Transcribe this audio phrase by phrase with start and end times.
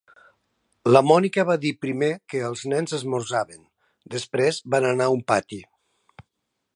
[0.95, 3.61] La Mònica va dir primer que els nens esmorzaven,
[4.15, 5.63] després van anar a un pati.